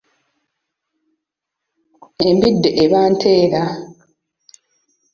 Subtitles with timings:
[2.27, 3.63] Embidde eba nteera.